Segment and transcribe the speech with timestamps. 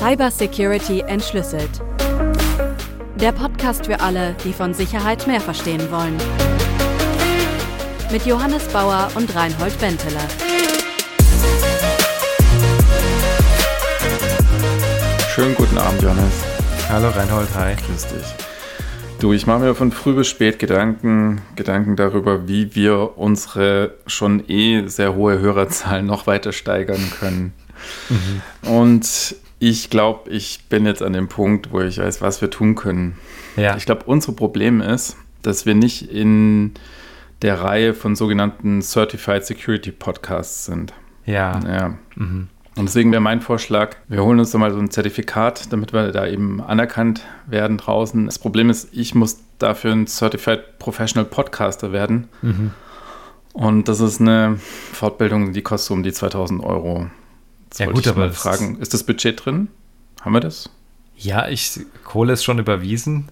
[0.00, 1.68] Cybersecurity entschlüsselt.
[3.16, 6.16] Der Podcast für alle, die von Sicherheit mehr verstehen wollen.
[8.10, 10.26] Mit Johannes Bauer und Reinhold Benteler.
[15.34, 16.44] Schönen guten Abend, Johannes.
[16.88, 17.74] Hallo Reinhold, hi.
[17.74, 18.34] Grüß dich.
[19.20, 24.48] Du, ich mache mir von früh bis spät Gedanken, Gedanken darüber, wie wir unsere schon
[24.48, 27.52] eh sehr hohe Hörerzahl noch weiter steigern können.
[28.08, 28.70] Mhm.
[28.70, 32.74] Und ich glaube, ich bin jetzt an dem Punkt, wo ich weiß, was wir tun
[32.74, 33.18] können.
[33.56, 33.76] Ja.
[33.76, 36.72] Ich glaube, unser Problem ist, dass wir nicht in
[37.42, 40.94] der Reihe von sogenannten Certified Security Podcasts sind.
[41.26, 41.60] Ja.
[41.66, 41.98] Ja.
[42.16, 42.48] Mhm.
[42.76, 46.10] Und deswegen wäre mein Vorschlag, wir holen uns doch mal so ein Zertifikat, damit wir
[46.10, 48.24] da eben anerkannt werden draußen.
[48.24, 52.28] Das Problem ist, ich muss dafür ein Certified Professional Podcaster werden.
[52.40, 52.70] Mhm.
[53.52, 57.10] Und das ist eine Fortbildung, die kostet um die 2000 Euro.
[57.70, 59.68] Jetzt ja gut, aber mal fragen, ist das Budget drin?
[60.20, 60.68] Haben wir das?
[61.16, 63.28] Ja, ich, Kohle ist schon überwiesen.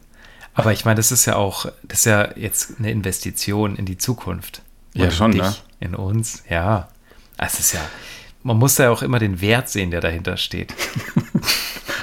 [0.55, 3.99] Aber ich meine, das ist ja auch, das ist ja jetzt eine Investition in die
[3.99, 4.63] Zukunft.
[4.95, 5.55] Ja, schon, dich, ne?
[5.81, 6.89] In uns, ja.
[7.37, 7.81] Es ist ja,
[8.43, 10.75] man muss ja auch immer den Wert sehen, der dahinter steht.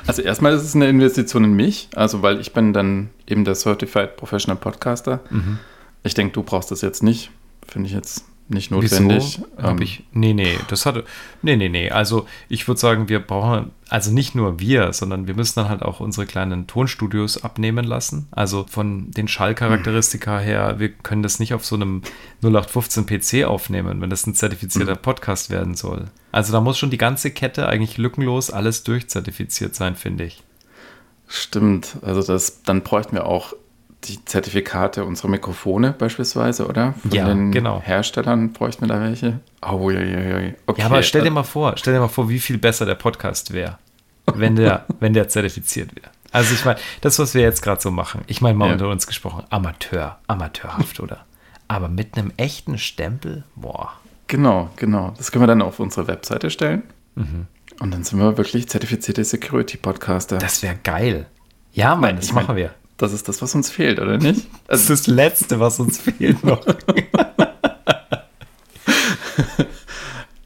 [0.07, 3.55] Also erstmal ist es eine Investition in mich, also weil ich bin dann eben der
[3.55, 5.21] Certified Professional Podcaster.
[5.31, 5.57] Mhm.
[6.03, 7.31] Ich denke, du brauchst das jetzt nicht.
[7.67, 9.41] Finde ich jetzt nicht notwendig.
[9.57, 9.67] Wieso?
[9.69, 11.03] Ähm, ich, nee, nee, das hatte,
[11.41, 11.89] nee, nee, nee.
[11.89, 15.81] Also ich würde sagen, wir brauchen, also nicht nur wir, sondern wir müssen dann halt
[15.81, 18.27] auch unsere kleinen Tonstudios abnehmen lassen.
[18.31, 22.03] Also von den Schallcharakteristika her, wir können das nicht auf so einem
[22.43, 25.01] 0815 PC aufnehmen, wenn das ein zertifizierter mhm.
[25.01, 26.05] Podcast werden soll.
[26.31, 30.43] Also da muss schon die ganze Kette eigentlich lückenlos alles durchzertifiziert sein, finde ich.
[31.27, 33.53] Stimmt, also das, dann bräuchten wir auch
[34.07, 36.93] die Zertifikate unserer Mikrofone beispielsweise, oder?
[37.01, 37.81] Von ja, den genau.
[37.81, 39.39] Herstellern bräuchten wir da welche.
[39.61, 40.53] Oh, ja, ja, ja.
[40.67, 40.81] Okay.
[40.81, 43.53] Ja, aber stell dir mal vor, stell dir mal vor, wie viel besser der Podcast
[43.53, 43.77] wäre,
[44.33, 46.09] wenn der, wenn der zertifiziert wäre.
[46.31, 48.73] Also ich meine, das, was wir jetzt gerade so machen, ich meine mal ja.
[48.73, 51.25] unter uns gesprochen, Amateur, amateurhaft, oder?
[51.67, 53.93] Aber mit einem echten Stempel, boah.
[54.27, 55.13] Genau, genau.
[55.17, 56.83] Das können wir dann auf unsere Webseite stellen.
[57.15, 57.47] Mhm.
[57.79, 60.37] Und dann sind wir wirklich zertifizierte Security-Podcaster.
[60.37, 61.27] Das wäre geil.
[61.73, 62.73] Ja, Mann, das ich machen mein, wir.
[62.97, 64.47] Das ist das, was uns fehlt, oder nicht?
[64.67, 66.65] Das ist das Letzte, was uns fehlt noch.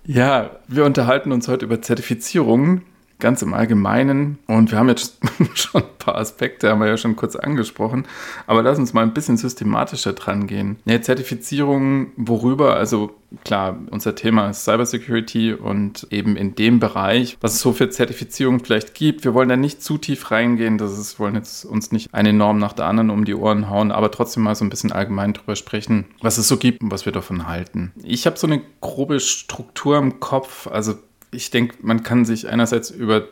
[0.05, 2.81] ja, wir unterhalten uns heute über Zertifizierungen
[3.19, 4.39] ganz im Allgemeinen.
[4.47, 5.19] Und wir haben jetzt
[5.53, 8.05] schon ein paar Aspekte, haben wir ja schon kurz angesprochen.
[8.47, 10.77] Aber lass uns mal ein bisschen systematischer dran gehen.
[10.85, 12.75] Ja, Zertifizierung, worüber?
[12.75, 13.11] Also
[13.43, 18.61] klar, unser Thema ist Cybersecurity und eben in dem Bereich, was es so für Zertifizierungen
[18.61, 19.23] vielleicht gibt.
[19.23, 20.77] Wir wollen da nicht zu tief reingehen.
[20.77, 23.91] Das ist, wollen jetzt uns nicht eine Norm nach der anderen um die Ohren hauen,
[23.91, 27.05] aber trotzdem mal so ein bisschen allgemein drüber sprechen, was es so gibt und was
[27.05, 27.91] wir davon halten.
[28.03, 30.67] Ich habe so eine grobe Struktur im Kopf.
[30.67, 30.95] Also
[31.31, 33.27] ich denke, man kann sich einerseits über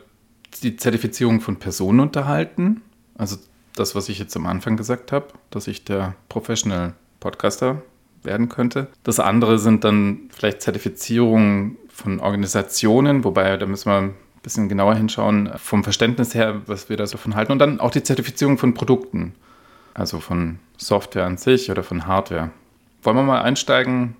[0.62, 2.82] die Zertifizierung von Personen unterhalten.
[3.16, 3.36] Also
[3.74, 7.82] das, was ich jetzt am Anfang gesagt habe, dass ich der Professional Podcaster
[8.22, 8.88] werden könnte.
[9.04, 14.94] Das andere sind dann vielleicht Zertifizierungen von Organisationen, wobei da müssen wir ein bisschen genauer
[14.94, 17.52] hinschauen, vom Verständnis her, was wir da davon halten.
[17.52, 19.34] Und dann auch die Zertifizierung von Produkten,
[19.94, 22.50] also von Software an sich oder von Hardware.
[23.02, 24.16] Wollen wir mal einsteigen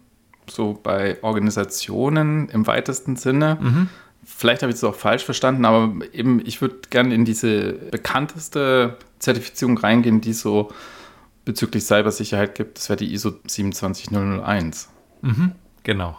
[0.50, 3.58] so bei Organisationen im weitesten Sinne.
[3.60, 3.88] Mhm.
[4.24, 8.98] Vielleicht habe ich es auch falsch verstanden, aber eben, ich würde gerne in diese bekannteste
[9.18, 10.70] Zertifizierung reingehen, die es so
[11.44, 12.78] bezüglich Cybersicherheit gibt.
[12.78, 14.90] Das wäre die ISO 27001.
[15.22, 16.18] Mhm, genau.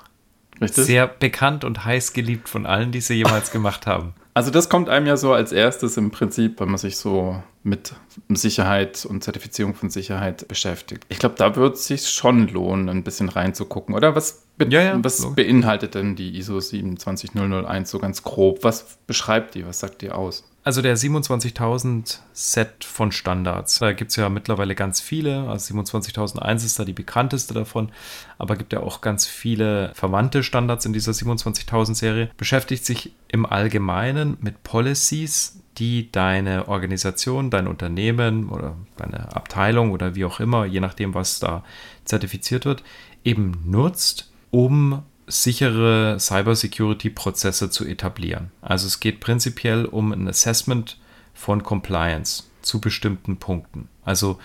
[0.60, 0.86] Richtig?
[0.86, 4.14] Sehr bekannt und heiß geliebt von allen, die sie jemals gemacht haben.
[4.34, 7.94] Also das kommt einem ja so als erstes im Prinzip, wenn man sich so mit
[8.30, 11.06] Sicherheit und Zertifizierung von Sicherheit beschäftigt.
[11.10, 14.16] Ich glaube, da wird es sich schon lohnen, ein bisschen reinzugucken, oder?
[14.16, 18.64] Was, ja, ja, was beinhaltet denn die ISO 27001 so ganz grob?
[18.64, 19.66] Was beschreibt die?
[19.66, 20.44] Was sagt die aus?
[20.64, 23.80] Also der 27000 Set von Standards.
[23.80, 25.48] Da gibt es ja mittlerweile ganz viele.
[25.48, 27.92] Also 27001 ist da die bekannteste davon,
[28.38, 32.30] aber gibt ja auch ganz viele verwandte Standards in dieser 27000 Serie.
[32.38, 40.14] Beschäftigt sich im Allgemeinen mit Policies, die deine Organisation, dein Unternehmen oder deine Abteilung oder
[40.16, 41.64] wie auch immer, je nachdem, was da
[42.04, 42.84] zertifiziert wird,
[43.24, 48.52] eben nutzt, um sichere Cybersecurity-Prozesse zu etablieren.
[48.62, 50.98] Also es geht prinzipiell um ein Assessment
[51.34, 53.88] von Compliance zu bestimmten Punkten.
[54.04, 54.40] Also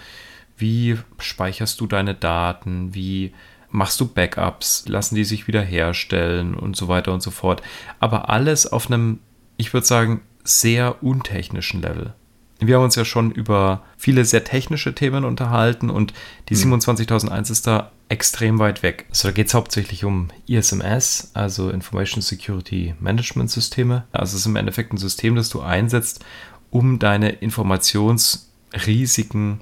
[0.56, 3.32] wie speicherst du deine Daten, wie
[3.70, 7.60] machst du Backups, lassen die sich wiederherstellen und so weiter und so fort.
[7.98, 9.18] Aber alles auf einem,
[9.56, 12.14] ich würde sagen, sehr untechnischen Level.
[12.60, 16.14] Wir haben uns ja schon über viele sehr technische Themen unterhalten und
[16.48, 17.52] die 27001 hm.
[17.52, 19.04] ist da extrem weit weg.
[19.10, 24.04] Also da geht es hauptsächlich um ISMS, also Information Security Management Systeme.
[24.12, 26.22] Also es ist im Endeffekt ein System, das du einsetzt,
[26.70, 29.60] um deine Informationsrisiken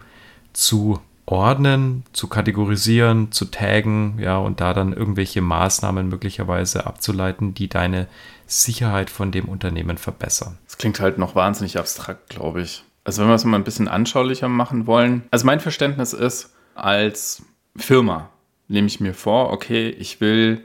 [0.53, 7.69] zu ordnen, zu kategorisieren, zu taggen, ja, und da dann irgendwelche Maßnahmen möglicherweise abzuleiten, die
[7.69, 8.09] deine
[8.47, 10.59] Sicherheit von dem Unternehmen verbessern.
[10.67, 12.85] Das klingt halt noch wahnsinnig abstrakt, glaube ich.
[13.05, 15.23] Also wenn wir es mal ein bisschen anschaulicher machen wollen.
[15.31, 17.43] Also mein Verständnis ist, als
[17.77, 18.31] Firma
[18.69, 20.65] nehme ich mir vor, okay, ich will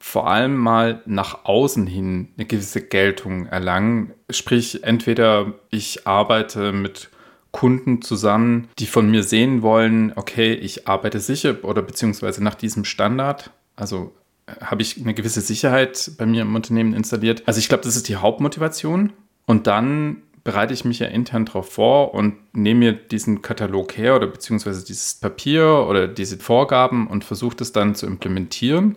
[0.00, 4.12] vor allem mal nach außen hin eine gewisse Geltung erlangen.
[4.30, 7.10] Sprich, entweder ich arbeite mit
[7.50, 12.84] Kunden zusammen, die von mir sehen wollen, okay, ich arbeite sicher oder beziehungsweise nach diesem
[12.84, 13.50] Standard.
[13.74, 14.14] Also
[14.46, 17.42] äh, habe ich eine gewisse Sicherheit bei mir im Unternehmen installiert.
[17.46, 19.12] Also ich glaube, das ist die Hauptmotivation.
[19.46, 24.16] Und dann bereite ich mich ja intern darauf vor und nehme mir diesen Katalog her
[24.16, 28.96] oder beziehungsweise dieses Papier oder diese Vorgaben und versuche das dann zu implementieren.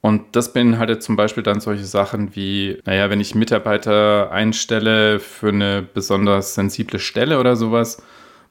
[0.00, 5.48] Und das beinhaltet zum Beispiel dann solche Sachen wie, naja, wenn ich Mitarbeiter einstelle für
[5.48, 8.02] eine besonders sensible Stelle oder sowas,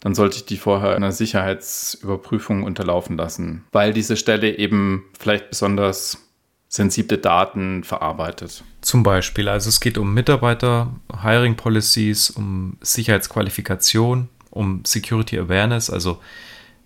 [0.01, 6.29] dann sollte ich die vorher einer Sicherheitsüberprüfung unterlaufen lassen, weil diese Stelle eben vielleicht besonders
[6.67, 8.63] sensible Daten verarbeitet.
[8.85, 10.93] Zum Beispiel, also es geht um Mitarbeiter,
[11.23, 16.21] Hiring Policies, um Sicherheitsqualifikation, um Security Awareness, also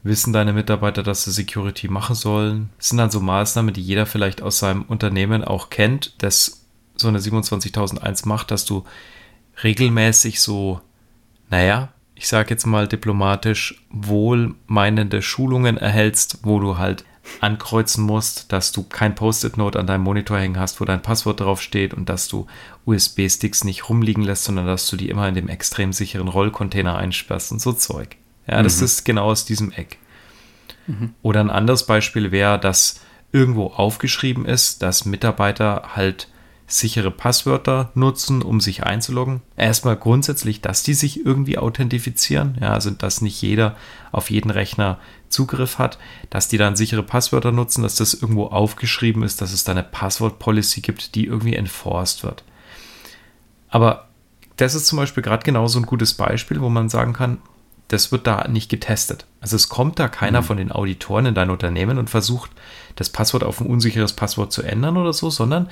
[0.02, 2.70] wissen deine Mitarbeiter, dass sie Security machen sollen.
[2.78, 6.62] Das sind dann so Maßnahmen, die jeder vielleicht aus seinem Unternehmen auch kennt, dass
[6.96, 8.86] so eine 27001 macht, dass du
[9.62, 10.80] regelmäßig so,
[11.50, 17.04] naja, ich sage jetzt mal diplomatisch, wohlmeinende Schulungen erhältst, wo du halt
[17.42, 21.62] ankreuzen musst, dass du kein Post-it-Note an deinem Monitor hängen hast, wo dein Passwort drauf
[21.62, 22.48] steht und dass du
[22.86, 27.52] USB-Sticks nicht rumliegen lässt, sondern dass du die immer in dem extrem sicheren Rollcontainer einsperrst
[27.52, 28.18] und so Zeug.
[28.48, 28.86] Ja, das mhm.
[28.86, 29.98] ist genau aus diesem Eck.
[30.88, 31.14] Mhm.
[31.22, 33.02] Oder ein anderes Beispiel wäre, dass
[33.32, 36.28] irgendwo aufgeschrieben ist, dass Mitarbeiter halt
[36.66, 39.42] sichere Passwörter nutzen, um sich einzuloggen.
[39.58, 43.76] Erstmal grundsätzlich, dass die sich irgendwie authentifizieren, ja, also dass nicht jeder
[44.12, 45.00] auf jeden Rechner
[45.30, 45.98] Zugriff hat,
[46.30, 49.84] dass die dann sichere Passwörter nutzen, dass das irgendwo aufgeschrieben ist, dass es da eine
[49.84, 52.44] Passwort-Policy gibt, die irgendwie enforced wird.
[53.70, 54.10] Aber
[54.58, 57.38] das ist zum Beispiel gerade genauso ein gutes Beispiel, wo man sagen kann,
[57.88, 59.26] das wird da nicht getestet.
[59.42, 60.46] Also es kommt da keiner mhm.
[60.46, 62.52] von den Auditoren in dein Unternehmen und versucht,
[62.96, 65.70] das Passwort auf ein unsicheres Passwort zu ändern oder so, sondern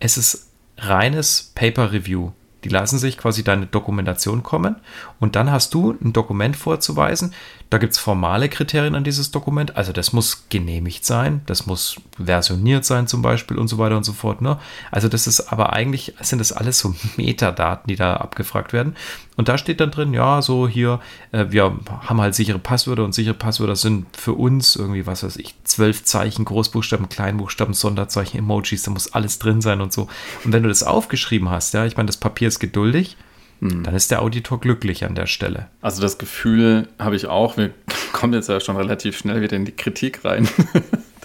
[0.00, 2.32] es ist reines Paper Review.
[2.64, 4.76] Die lassen sich quasi deine Dokumentation kommen
[5.20, 7.34] und dann hast du ein Dokument vorzuweisen.
[7.70, 9.76] Da gibt es formale Kriterien an dieses Dokument.
[9.76, 14.04] Also das muss genehmigt sein, das muss versioniert sein zum Beispiel und so weiter und
[14.04, 14.42] so fort.
[14.42, 14.58] Ne?
[14.90, 18.96] Also das ist aber eigentlich, sind das alles so Metadaten, die da abgefragt werden.
[19.36, 21.00] Und da steht dann drin, ja, so hier,
[21.32, 25.36] äh, wir haben halt sichere Passwörter und sichere Passwörter sind für uns irgendwie, was weiß
[25.36, 30.02] ich, zwölf Zeichen, Großbuchstaben, Kleinbuchstaben, Sonderzeichen, Emojis, da muss alles drin sein und so.
[30.44, 33.16] Und wenn du das aufgeschrieben hast, ja, ich meine, das Papier ist geduldig,
[33.60, 33.82] hm.
[33.82, 35.68] dann ist der Auditor glücklich an der Stelle.
[35.80, 37.70] Also das Gefühl habe ich auch, wir
[38.12, 40.48] kommen jetzt ja schon relativ schnell wieder in die Kritik rein.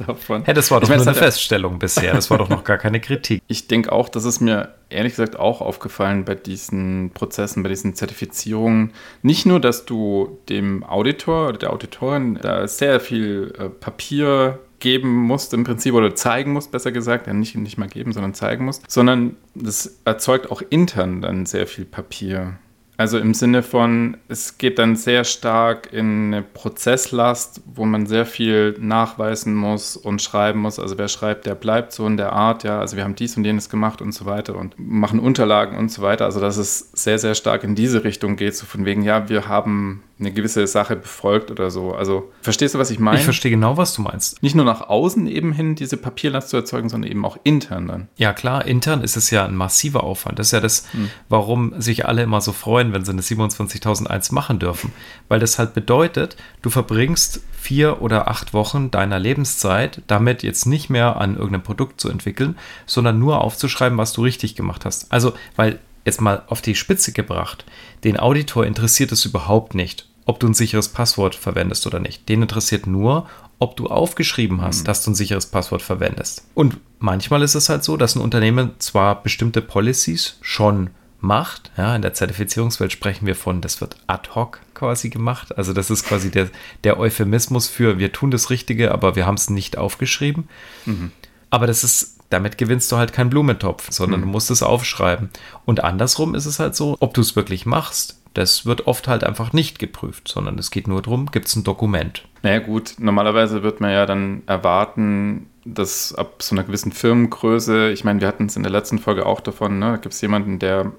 [0.08, 0.44] davon.
[0.46, 2.14] Hey, das war doch ich meine, nur eine Feststellung bisher.
[2.14, 3.42] Das war doch noch gar keine Kritik.
[3.52, 7.96] Ich denke auch, das ist mir ehrlich gesagt auch aufgefallen bei diesen Prozessen, bei diesen
[7.96, 8.94] Zertifizierungen.
[9.22, 15.16] Nicht nur, dass du dem Auditor oder der Auditorin da sehr viel äh, Papier geben
[15.16, 18.66] musst im Prinzip oder zeigen musst, besser gesagt, ja nicht, nicht mal geben, sondern zeigen
[18.66, 22.58] musst, sondern das erzeugt auch intern dann sehr viel Papier.
[23.00, 28.26] Also im Sinne von, es geht dann sehr stark in eine Prozesslast, wo man sehr
[28.26, 30.80] viel nachweisen muss und schreiben muss.
[30.80, 33.46] Also wer schreibt, der bleibt so in der Art, ja, also wir haben dies und
[33.46, 36.26] jenes gemacht und so weiter und machen Unterlagen und so weiter.
[36.26, 39.48] Also dass es sehr, sehr stark in diese Richtung geht, so von wegen, ja, wir
[39.48, 41.94] haben eine gewisse Sache befolgt oder so.
[41.94, 43.18] Also verstehst du, was ich meine?
[43.18, 44.44] Ich verstehe genau, was du meinst.
[44.44, 48.08] Nicht nur nach außen eben hin diese Papierlast zu erzeugen, sondern eben auch intern dann.
[48.18, 50.38] Ja klar, intern ist es ja ein massiver Aufwand.
[50.38, 51.10] Das ist ja das, hm.
[51.30, 54.92] warum sich alle immer so freuen, wenn sie eine 27001 machen dürfen.
[55.30, 60.90] Weil das halt bedeutet, du verbringst vier oder acht Wochen deiner Lebenszeit damit jetzt nicht
[60.90, 65.12] mehr an irgendeinem Produkt zu entwickeln, sondern nur aufzuschreiben, was du richtig gemacht hast.
[65.12, 67.66] Also, weil jetzt mal auf die Spitze gebracht,
[68.04, 72.30] den Auditor interessiert es überhaupt nicht, ob du ein sicheres Passwort verwendest oder nicht.
[72.30, 74.86] Den interessiert nur, ob du aufgeschrieben hast, mhm.
[74.86, 76.44] dass du ein sicheres Passwort verwendest.
[76.54, 81.72] Und manchmal ist es halt so, dass ein Unternehmen zwar bestimmte Policies schon macht.
[81.78, 85.58] Ja, in der Zertifizierungswelt sprechen wir von, das wird ad hoc quasi gemacht.
[85.58, 86.50] Also das ist quasi der,
[86.84, 90.48] der Euphemismus für, wir tun das Richtige, aber wir haben es nicht aufgeschrieben.
[90.86, 91.12] Mhm.
[91.50, 94.26] Aber das ist damit gewinnst du halt keinen Blumentopf, sondern mhm.
[94.26, 95.30] du musst es aufschreiben.
[95.66, 99.24] Und andersrum ist es halt so, ob du es wirklich machst, das wird oft halt
[99.24, 102.28] einfach nicht geprüft, sondern es geht nur darum, gibt es ein Dokument.
[102.44, 108.04] Naja gut, normalerweise wird man ja dann erwarten, dass ab so einer gewissen Firmengröße, ich
[108.04, 110.92] meine, wir hatten es in der letzten Folge auch davon, ne, gibt es jemanden, der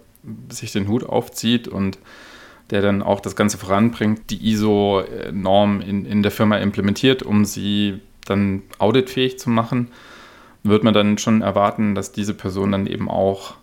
[0.51, 1.99] sich den Hut aufzieht und
[2.71, 8.01] der dann auch das Ganze voranbringt, die ISO-Norm in, in der Firma implementiert, um sie
[8.27, 9.89] dann auditfähig zu machen,
[10.63, 13.55] wird man dann schon erwarten, dass diese Person dann eben auch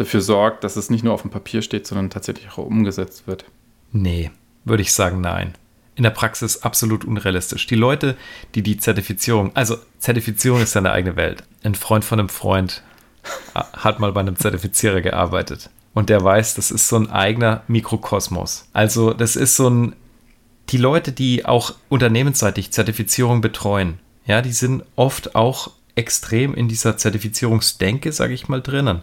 [0.00, 3.44] dafür sorgt, dass es nicht nur auf dem Papier steht, sondern tatsächlich auch umgesetzt wird.
[3.92, 4.30] Nee,
[4.64, 5.54] würde ich sagen, nein.
[5.94, 7.66] In der Praxis absolut unrealistisch.
[7.66, 8.16] Die Leute,
[8.54, 11.42] die die Zertifizierung, also Zertifizierung ist seine eigene Welt.
[11.64, 12.82] Ein Freund von einem Freund
[13.54, 15.70] hat mal bei einem Zertifizierer gearbeitet.
[15.94, 18.68] Und der weiß, das ist so ein eigener Mikrokosmos.
[18.72, 19.96] Also das ist so ein,
[20.68, 26.96] die Leute, die auch unternehmensseitig Zertifizierung betreuen, ja, die sind oft auch extrem in dieser
[26.96, 29.02] Zertifizierungsdenke, sage ich mal, drinnen.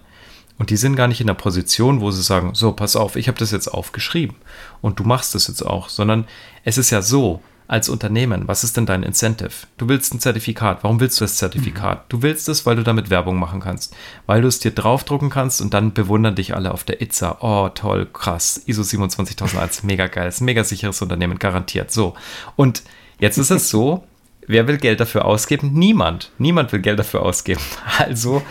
[0.58, 3.28] Und die sind gar nicht in der Position, wo sie sagen, so, pass auf, ich
[3.28, 4.38] habe das jetzt aufgeschrieben
[4.82, 6.26] und du machst das jetzt auch, sondern
[6.64, 9.66] es ist ja so, als Unternehmen, was ist denn dein Incentive?
[9.78, 10.84] Du willst ein Zertifikat.
[10.84, 12.00] Warum willst du das Zertifikat?
[12.00, 12.06] Mhm.
[12.10, 13.96] Du willst es, weil du damit Werbung machen kannst,
[14.28, 17.38] weil du es dir draufdrucken kannst und dann bewundern dich alle auf der Itza.
[17.42, 18.62] Oh, toll, krass.
[18.66, 21.92] ISO 27001, mega geil, ist ein mega sicheres Unternehmen, garantiert.
[21.92, 22.14] So.
[22.56, 22.84] Und
[23.20, 24.04] jetzt ist es so,
[24.46, 25.72] wer will Geld dafür ausgeben?
[25.74, 26.32] Niemand.
[26.38, 27.62] Niemand will Geld dafür ausgeben.
[27.98, 28.44] Also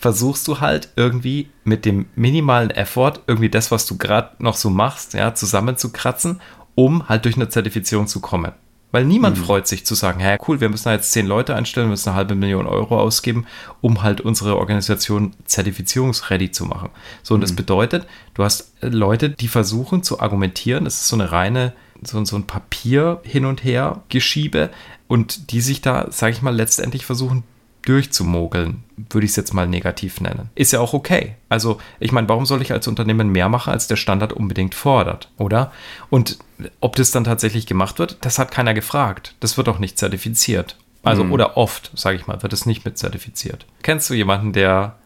[0.00, 4.70] versuchst du halt irgendwie mit dem minimalen Effort irgendwie das, was du gerade noch so
[4.70, 6.40] machst, ja, zusammenzukratzen
[6.78, 8.52] um halt durch eine Zertifizierung zu kommen.
[8.92, 9.42] Weil niemand mhm.
[9.42, 12.16] freut sich zu sagen, hey, cool, wir müssen da jetzt zehn Leute einstellen, müssen eine
[12.16, 13.46] halbe Million Euro ausgeben,
[13.80, 16.90] um halt unsere Organisation zertifizierungsready zu machen.
[17.24, 17.42] So, und mhm.
[17.42, 22.24] das bedeutet, du hast Leute, die versuchen zu argumentieren, das ist so eine reine, so,
[22.24, 24.70] so ein Papier hin und her Geschiebe
[25.08, 27.42] und die sich da, sage ich mal, letztendlich versuchen
[27.88, 30.50] durchzumogeln, würde ich es jetzt mal negativ nennen.
[30.54, 31.36] Ist ja auch okay.
[31.48, 35.30] Also, ich meine, warum soll ich als Unternehmen mehr machen, als der Standard unbedingt fordert,
[35.38, 35.72] oder?
[36.10, 36.38] Und
[36.80, 39.34] ob das dann tatsächlich gemacht wird, das hat keiner gefragt.
[39.40, 40.76] Das wird auch nicht zertifiziert.
[41.02, 41.32] Also, mhm.
[41.32, 43.64] oder oft, sage ich mal, wird es nicht mit zertifiziert.
[43.82, 44.96] Kennst du jemanden, der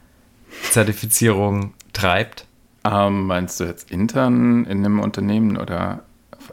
[0.71, 2.47] Zertifizierung treibt?
[2.85, 6.01] Ähm, meinst du jetzt intern in einem Unternehmen oder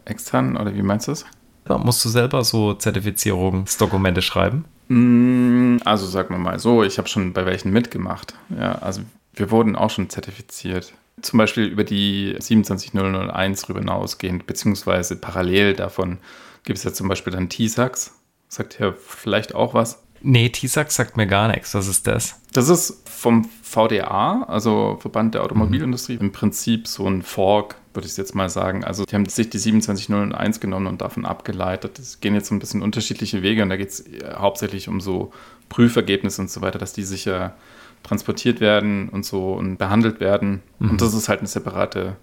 [0.05, 1.25] extern oder wie meinst du es?
[1.67, 4.65] Musst du selber so Zertifizierungsdokumente schreiben?
[4.89, 8.34] Mm, also sagen wir mal so, ich habe schon bei welchen mitgemacht.
[8.50, 9.01] Ja, also
[9.34, 10.93] wir wurden auch schon zertifiziert.
[11.22, 16.17] Zum Beispiel über die 27001 darüber hinausgehend, beziehungsweise parallel davon
[16.63, 18.15] gibt es ja zum Beispiel dann TISAX.
[18.48, 20.03] Sagt ja vielleicht auch was.
[20.22, 21.74] Nee, TISAX sagt mir gar nichts.
[21.74, 22.40] Was ist das?
[22.54, 26.22] Das ist vom VDA, also Verband der Automobilindustrie, mhm.
[26.22, 28.84] im Prinzip so ein Fork, würde ich jetzt mal sagen.
[28.84, 32.00] Also die haben sich die 27001 genommen und davon abgeleitet.
[32.00, 34.04] Es gehen jetzt ein bisschen unterschiedliche Wege und da geht es
[34.36, 35.32] hauptsächlich um so
[35.70, 37.56] Prüfergebnisse und so weiter, dass die sicher
[38.04, 40.62] transportiert werden und so und behandelt werden.
[40.80, 40.92] Mhm.
[40.92, 42.16] Und das ist halt eine separate.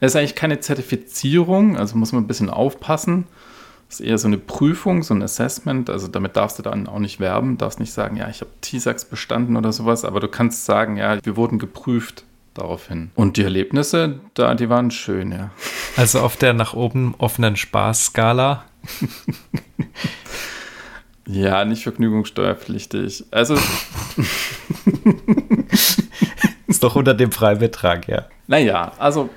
[0.00, 3.26] Es ist eigentlich keine Zertifizierung, also muss man ein bisschen aufpassen.
[3.88, 5.88] Das ist eher so eine Prüfung, so ein Assessment.
[5.88, 9.06] Also damit darfst du dann auch nicht werben, darfst nicht sagen, ja, ich habe TISAX
[9.06, 13.10] bestanden oder sowas, aber du kannst sagen, ja, wir wurden geprüft daraufhin.
[13.14, 15.50] Und die Erlebnisse, da, die waren schön, ja.
[15.96, 18.64] Also auf der nach oben offenen Spaßskala.
[21.26, 23.24] ja, nicht vergnügungssteuerpflichtig.
[23.30, 23.56] Also.
[26.66, 28.26] ist doch unter dem Freibetrag, ja.
[28.48, 29.30] Naja, also,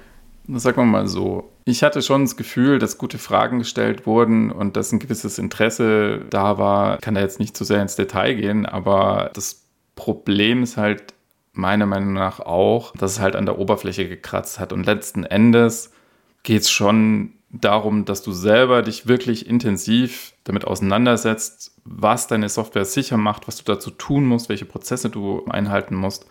[0.47, 4.75] sagen wir mal so ich hatte schon das Gefühl, dass gute Fragen gestellt wurden und
[4.77, 6.95] dass ein gewisses Interesse da war.
[6.95, 9.65] Ich kann da jetzt nicht zu sehr ins Detail gehen, aber das
[9.95, 11.13] Problem ist halt
[11.53, 14.73] meiner Meinung nach auch, dass es halt an der Oberfläche gekratzt hat.
[14.73, 15.91] Und letzten Endes
[16.43, 22.85] geht es schon darum, dass du selber dich wirklich intensiv damit auseinandersetzt, was deine Software
[22.85, 26.25] sicher macht, was du dazu tun musst, welche Prozesse du einhalten musst.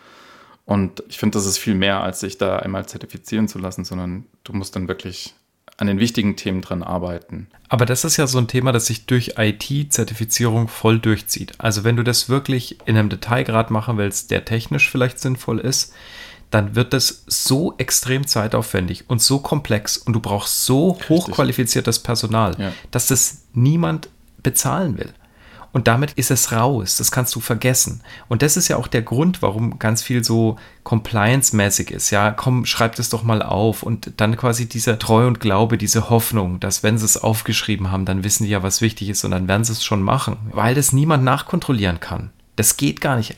[0.65, 4.27] Und ich finde, das ist viel mehr, als sich da einmal zertifizieren zu lassen, sondern
[4.45, 5.35] du musst dann wirklich
[5.77, 7.49] an den wichtigen Themen dran arbeiten.
[7.69, 11.55] Aber das ist ja so ein Thema, das sich durch IT-Zertifizierung voll durchzieht.
[11.59, 15.95] Also wenn du das wirklich in einem Detailgrad machen willst, der technisch vielleicht sinnvoll ist,
[16.51, 22.57] dann wird das so extrem zeitaufwendig und so komplex und du brauchst so hochqualifiziertes Personal,
[22.59, 22.73] ja.
[22.91, 24.09] dass das niemand
[24.43, 25.13] bezahlen will.
[25.73, 26.97] Und damit ist es raus.
[26.97, 28.01] Das kannst du vergessen.
[28.29, 32.11] Und das ist ja auch der Grund, warum ganz viel so compliance-mäßig ist.
[32.11, 33.83] Ja, komm, schreib das doch mal auf.
[33.83, 38.05] Und dann quasi dieser Treu und Glaube, diese Hoffnung, dass wenn sie es aufgeschrieben haben,
[38.05, 40.37] dann wissen die ja, was wichtig ist und dann werden sie es schon machen.
[40.53, 42.31] Weil das niemand nachkontrollieren kann.
[42.57, 43.37] Das geht gar nicht.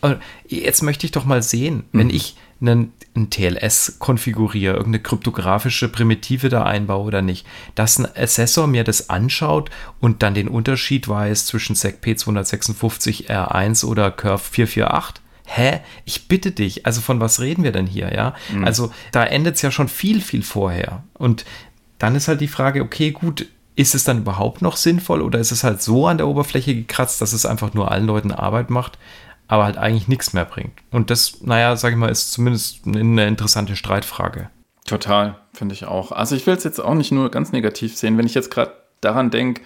[0.48, 2.14] Jetzt möchte ich doch mal sehen, wenn mhm.
[2.14, 8.66] ich einen, einen TLS konfiguriere, irgendeine kryptografische Primitive da einbaue oder nicht, dass ein Assessor
[8.66, 15.22] mir das anschaut und dann den Unterschied weiß zwischen SECP 256 R1 oder Curve 448.
[15.44, 15.80] Hä?
[16.04, 18.34] Ich bitte dich, also von was reden wir denn hier, ja?
[18.52, 18.64] Mhm.
[18.64, 21.02] Also da endet es ja schon viel, viel vorher.
[21.14, 21.44] Und
[21.98, 25.50] dann ist halt die Frage, okay, gut, ist es dann überhaupt noch sinnvoll oder ist
[25.50, 28.98] es halt so an der Oberfläche gekratzt, dass es einfach nur allen Leuten Arbeit macht,
[29.52, 30.72] aber halt eigentlich nichts mehr bringt?
[30.90, 34.48] Und das, naja, sag ich mal, ist zumindest eine interessante Streitfrage.
[34.86, 36.10] Total, finde ich auch.
[36.10, 38.72] Also ich will es jetzt auch nicht nur ganz negativ sehen, wenn ich jetzt gerade
[39.02, 39.60] daran denke,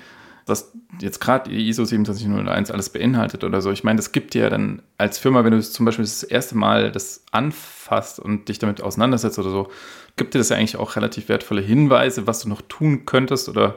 [0.44, 3.70] was jetzt gerade die ISO 27001 alles beinhaltet oder so.
[3.70, 6.56] Ich meine, das gibt dir ja dann als Firma, wenn du zum Beispiel das erste
[6.56, 9.68] Mal das anfasst und dich damit auseinandersetzt oder so,
[10.16, 13.76] gibt dir das ja eigentlich auch relativ wertvolle Hinweise, was du noch tun könntest oder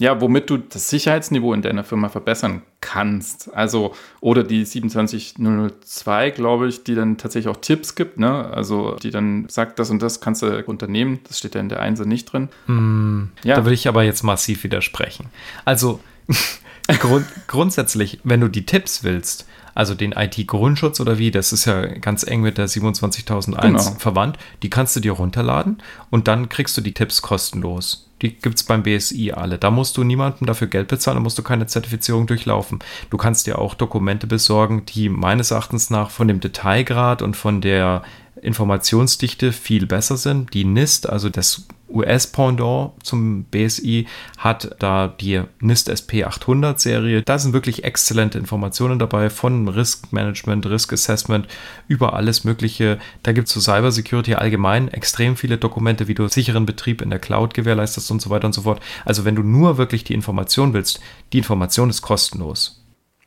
[0.00, 3.52] ja, womit du das Sicherheitsniveau in deiner Firma verbessern kannst.
[3.54, 8.46] Also, oder die 27002, glaube ich, die dann tatsächlich auch Tipps gibt, ne?
[8.52, 11.20] Also, die dann sagt, das und das kannst du unternehmen.
[11.28, 12.48] Das steht ja in der Einse nicht drin.
[12.66, 13.56] Mm, ja.
[13.56, 15.26] Da würde ich aber jetzt massiv widersprechen.
[15.64, 16.00] Also,
[17.00, 21.86] grund grundsätzlich, wenn du die Tipps willst, also den IT-Grundschutz oder wie, das ist ja
[21.86, 23.98] ganz eng mit der 27001 genau.
[23.98, 28.08] verwandt, die kannst du dir runterladen und dann kriegst du die Tipps kostenlos.
[28.22, 29.58] Die gibt es beim BSI alle.
[29.58, 32.78] Da musst du niemandem dafür Geld bezahlen, da musst du keine Zertifizierung durchlaufen.
[33.10, 37.60] Du kannst dir auch Dokumente besorgen, die meines Erachtens nach von dem Detailgrad und von
[37.60, 38.02] der
[38.42, 40.52] Informationsdichte viel besser sind.
[40.52, 44.06] Die NIST, also das US-Pendant zum BSI,
[44.38, 47.22] hat da die NIST SP 800 Serie.
[47.22, 51.46] Da sind wirklich exzellente Informationen dabei von Risk Management, Risk Assessment,
[51.86, 52.98] über alles Mögliche.
[53.22, 57.10] Da gibt es zu Cyber Security allgemein extrem viele Dokumente, wie du sicheren Betrieb in
[57.10, 58.82] der Cloud gewährleistest und so weiter und so fort.
[59.04, 61.00] Also wenn du nur wirklich die Information willst,
[61.32, 62.81] die Information ist kostenlos.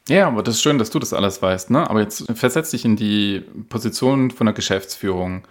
[0.07, 1.89] Ja, aber das ist schön, dass du das alles weißt, ne?
[1.89, 5.43] Aber jetzt versetz dich in die Position von der Geschäftsführung.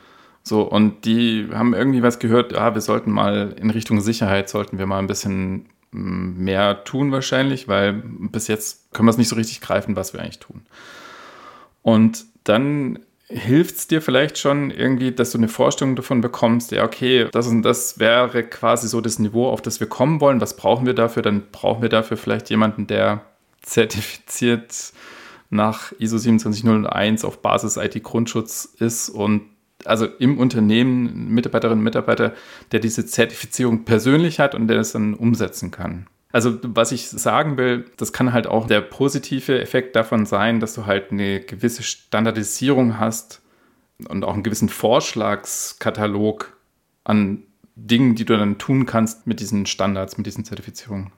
[0.45, 4.79] So, und die haben irgendwie was gehört, ja, wir sollten mal in Richtung Sicherheit, sollten
[4.79, 9.29] wir mal ein bisschen mm, mehr tun wahrscheinlich, weil bis jetzt können wir es nicht
[9.29, 10.63] so richtig greifen, was wir eigentlich tun.
[11.83, 16.85] Und dann hilft es dir vielleicht schon irgendwie, dass du eine Vorstellung davon bekommst, ja,
[16.85, 20.41] okay, das und das wäre quasi so das Niveau, auf das wir kommen wollen.
[20.41, 21.23] Was brauchen wir dafür?
[21.23, 23.23] Dann brauchen wir dafür vielleicht jemanden, der
[23.65, 24.93] zertifiziert
[25.51, 29.43] nach ISO 27001 auf Basis IT-Grundschutz ist und
[29.85, 32.35] also im Unternehmen Mitarbeiterinnen und Mitarbeiter,
[32.73, 36.07] der diese Zertifizierung persönlich hat und der das dann umsetzen kann.
[36.33, 40.75] Also was ich sagen will, das kann halt auch der positive Effekt davon sein, dass
[40.75, 43.41] du halt eine gewisse Standardisierung hast
[44.09, 46.59] und auch einen gewissen Vorschlagskatalog
[47.05, 47.45] an
[47.77, 51.13] Dingen, die du dann tun kannst mit diesen Standards, mit diesen Zertifizierungen.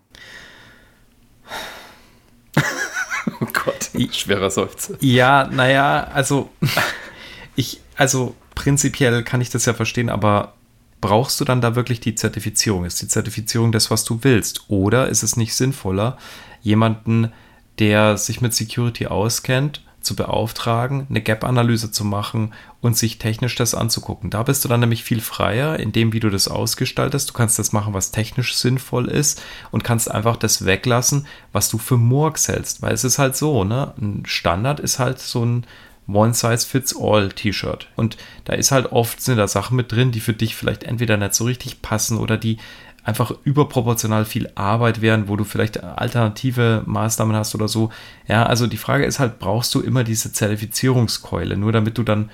[3.40, 4.94] oh Gott, schwerer Seufzer.
[5.00, 6.50] Ja, naja, also
[7.56, 10.54] ich, also prinzipiell kann ich das ja verstehen, aber
[11.00, 12.85] brauchst du dann da wirklich die Zertifizierung?
[12.85, 14.64] Ist die Zertifizierung das, was du willst?
[14.68, 16.18] Oder ist es nicht sinnvoller,
[16.62, 17.32] jemanden,
[17.78, 23.75] der sich mit Security auskennt, zu beauftragen, eine Gap-Analyse zu machen und sich technisch das
[23.75, 24.31] anzugucken.
[24.31, 27.29] Da bist du dann nämlich viel freier in dem, wie du das ausgestaltest.
[27.29, 29.42] Du kannst das machen, was technisch sinnvoll ist
[29.73, 32.81] und kannst einfach das weglassen, was du für Murks hältst.
[32.81, 33.92] Weil es ist halt so, ne?
[34.01, 35.66] Ein Standard ist halt so ein
[36.09, 37.88] One-Size-Fits-All-T-Shirt.
[37.97, 41.16] Und da ist halt oft, sind da Sachen mit drin, die für dich vielleicht entweder
[41.16, 42.59] nicht so richtig passen oder die
[43.07, 47.90] einfach überproportional viel Arbeit wären, wo du vielleicht alternative Maßnahmen hast oder so.
[48.27, 52.31] Ja, also die Frage ist halt, brauchst du immer diese Zertifizierungskeule, nur damit du dann,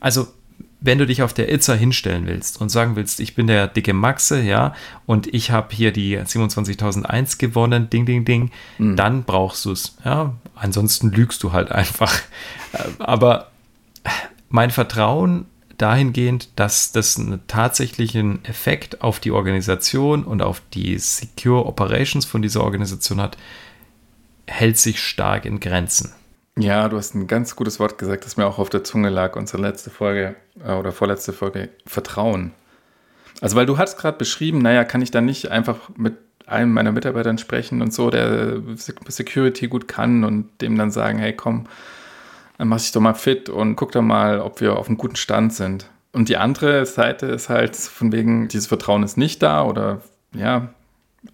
[0.00, 0.26] also
[0.80, 3.92] wenn du dich auf der Itza hinstellen willst und sagen willst, ich bin der dicke
[3.94, 4.74] Maxe, ja,
[5.06, 8.96] und ich habe hier die 27.001 gewonnen, ding, ding, ding, mhm.
[8.96, 10.34] dann brauchst du es, ja.
[10.56, 12.12] Ansonsten lügst du halt einfach.
[12.98, 13.52] Aber
[14.48, 15.46] mein Vertrauen
[15.78, 22.42] dahingehend, dass das einen tatsächlichen Effekt auf die Organisation und auf die Secure Operations von
[22.42, 23.36] dieser Organisation hat,
[24.46, 26.12] hält sich stark in Grenzen.
[26.58, 29.36] Ja, du hast ein ganz gutes Wort gesagt, das mir auch auf der Zunge lag,
[29.36, 32.52] unsere letzte Folge äh, oder vorletzte Folge, Vertrauen.
[33.42, 36.14] Also, weil du hast gerade beschrieben, naja, kann ich dann nicht einfach mit
[36.46, 41.34] einem meiner Mitarbeitern sprechen und so, der Security gut kann und dem dann sagen, hey,
[41.34, 41.66] komm,
[42.58, 45.16] dann mach dich doch mal fit und guck doch mal, ob wir auf einem guten
[45.16, 45.90] Stand sind.
[46.12, 50.00] Und die andere Seite ist halt von wegen, dieses Vertrauen ist nicht da oder
[50.34, 50.70] ja,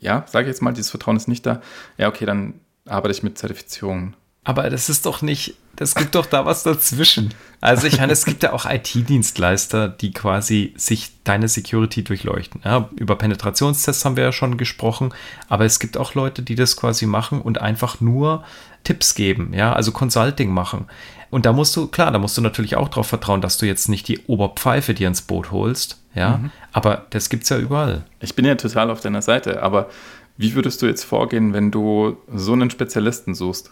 [0.01, 1.61] ja, sage ich jetzt mal, dieses Vertrauen ist nicht da.
[1.99, 2.55] Ja, okay, dann
[2.87, 4.17] arbeite ich mit Zertifizierungen.
[4.45, 7.35] Aber das ist doch nicht, das gibt doch da was dazwischen.
[7.61, 12.61] Also ich meine, es gibt ja auch IT-Dienstleister, die quasi sich deine Security durchleuchten.
[12.65, 15.13] Ja, über Penetrationstests haben wir ja schon gesprochen,
[15.49, 18.45] aber es gibt auch Leute, die das quasi machen und einfach nur
[18.85, 20.87] Tipps geben, ja, also Consulting machen.
[21.31, 23.89] Und da musst du, klar, da musst du natürlich auch darauf vertrauen, dass du jetzt
[23.89, 26.51] nicht die Oberpfeife dir ins Boot holst, ja, mhm.
[26.73, 28.05] aber das gibt es ja überall.
[28.21, 29.89] Ich bin ja total auf deiner Seite, aber
[30.37, 33.71] wie würdest du jetzt vorgehen, wenn du so einen Spezialisten suchst?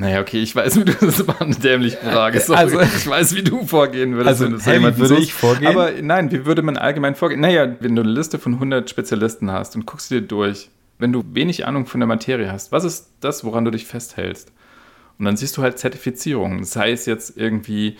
[0.00, 2.38] Naja, okay, ich weiß, wie du das war eine dämliche Frage.
[2.40, 4.28] Sorry, Also- ich weiß, wie du vorgehen würdest.
[4.28, 5.22] Also, wenn du so jemanden würde suchst.
[5.24, 5.66] ich vorgehen?
[5.66, 7.40] Aber nein, wie würde man allgemein vorgehen?
[7.40, 11.24] Naja, wenn du eine Liste von 100 Spezialisten hast und guckst dir durch, wenn du
[11.32, 14.52] wenig Ahnung von der Materie hast, was ist das, woran du dich festhältst?
[15.18, 17.96] Und dann siehst du halt Zertifizierungen, sei es jetzt irgendwie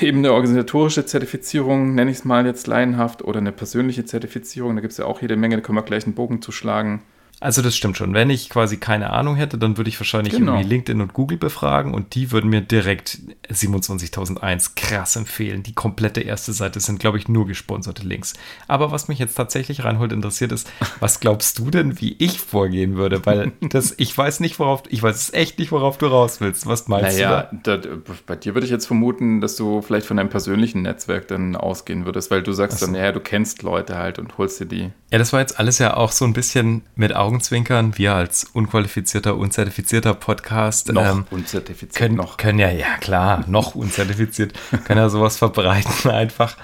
[0.00, 4.74] eben eine organisatorische Zertifizierung, nenne ich es mal jetzt laienhaft, oder eine persönliche Zertifizierung.
[4.76, 7.02] Da gibt es ja auch jede Menge, da können wir gleich einen Bogen zuschlagen.
[7.40, 8.14] Also das stimmt schon.
[8.14, 10.52] Wenn ich quasi keine Ahnung hätte, dann würde ich wahrscheinlich Genau.
[10.54, 13.18] irgendwie LinkedIn und Google befragen und die würden mir direkt
[13.50, 15.62] 27.001 krass empfehlen.
[15.62, 18.34] Die komplette erste Seite sind, glaube ich, nur gesponserte Links.
[18.68, 20.70] Aber was mich jetzt tatsächlich reinholt interessiert ist,
[21.00, 23.24] was glaubst du denn, wie ich vorgehen würde?
[23.26, 26.66] Weil das, ich weiß nicht, worauf, ich weiß echt nicht, worauf du raus willst.
[26.66, 27.78] Was meinst Naja, du?
[27.78, 27.88] da,
[28.26, 32.04] bei dir würde ich jetzt vermuten, dass du vielleicht von deinem persönlichen Netzwerk dann ausgehen
[32.06, 32.86] würdest, weil du sagst so.
[32.86, 34.90] dann, ja, du kennst Leute halt und holst dir die.
[35.10, 37.96] Ja, das war jetzt alles ja auch so ein bisschen mit Augenzwinkern.
[37.96, 42.36] Wir als unqualifizierter, unzertifizierter Podcast ähm, unzertifiziert können, noch.
[42.36, 44.52] können ja, ja klar, noch unzertifiziert,
[44.84, 46.56] können ja sowas verbreiten einfach.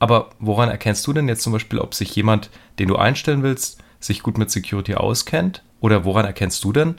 [0.00, 3.78] Aber woran erkennst du denn jetzt zum Beispiel, ob sich jemand, den du einstellen willst,
[4.00, 5.62] sich gut mit Security auskennt?
[5.80, 6.96] Oder woran erkennst du denn,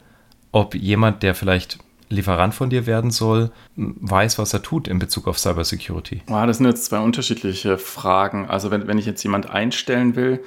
[0.52, 1.80] ob jemand, der vielleicht
[2.12, 6.24] Lieferant von dir werden soll, weiß, was er tut in Bezug auf Cybersecurity?
[6.28, 8.48] Ah, das sind jetzt zwei unterschiedliche Fragen.
[8.50, 10.44] Also wenn, wenn ich jetzt jemand einstellen will,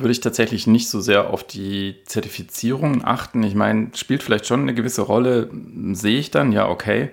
[0.00, 3.42] würde ich tatsächlich nicht so sehr auf die Zertifizierung achten.
[3.42, 5.50] Ich meine, spielt vielleicht schon eine gewisse Rolle,
[5.92, 7.10] sehe ich dann, ja, okay.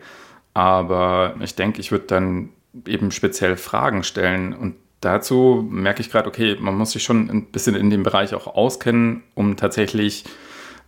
[0.53, 2.49] Aber ich denke, ich würde dann
[2.87, 4.53] eben speziell Fragen stellen.
[4.53, 8.33] Und dazu merke ich gerade, okay, man muss sich schon ein bisschen in dem Bereich
[8.33, 10.23] auch auskennen, um tatsächlich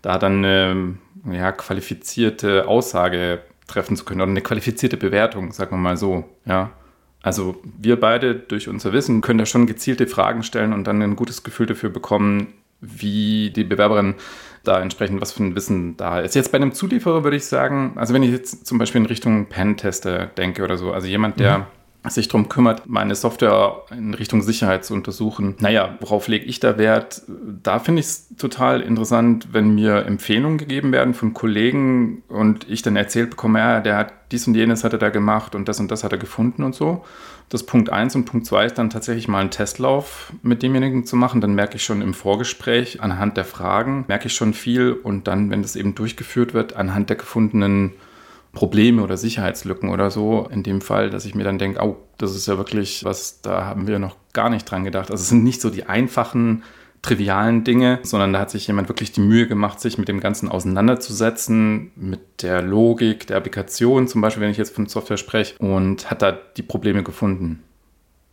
[0.01, 0.97] da dann eine
[1.31, 6.71] ja, qualifizierte Aussage treffen zu können oder eine qualifizierte Bewertung, sagen wir mal so, ja.
[7.21, 11.15] Also wir beide durch unser Wissen können da schon gezielte Fragen stellen und dann ein
[11.15, 14.15] gutes Gefühl dafür bekommen, wie die Bewerberin
[14.63, 16.35] da entsprechend was für ein Wissen da ist.
[16.35, 19.47] Jetzt bei einem Zulieferer würde ich sagen, also wenn ich jetzt zum Beispiel in Richtung
[19.47, 21.67] Pentester denke oder so, also jemand, der
[22.09, 25.55] sich darum kümmert, meine Software in Richtung Sicherheit zu untersuchen.
[25.59, 27.21] Naja, worauf lege ich da Wert?
[27.63, 32.81] Da finde ich es total interessant, wenn mir Empfehlungen gegeben werden von Kollegen und ich
[32.81, 35.79] dann erzählt bekomme, ja, der hat dies und jenes hat er da gemacht und das
[35.79, 37.03] und das hat er gefunden und so.
[37.49, 41.15] Das Punkt 1 und Punkt 2 ist dann tatsächlich mal einen Testlauf mit demjenigen zu
[41.15, 41.39] machen.
[41.39, 45.49] Dann merke ich schon im Vorgespräch anhand der Fragen, merke ich schon viel und dann,
[45.49, 47.93] wenn das eben durchgeführt wird, anhand der gefundenen
[48.57, 50.47] Probleme oder Sicherheitslücken oder so.
[50.51, 53.65] In dem Fall, dass ich mir dann denke, oh, das ist ja wirklich was, da
[53.65, 55.11] haben wir noch gar nicht dran gedacht.
[55.11, 56.63] Also es sind nicht so die einfachen,
[57.03, 60.49] trivialen Dinge, sondern da hat sich jemand wirklich die Mühe gemacht, sich mit dem Ganzen
[60.49, 66.09] auseinanderzusetzen, mit der Logik der Applikation, zum Beispiel, wenn ich jetzt von Software spreche, und
[66.09, 67.61] hat da die Probleme gefunden.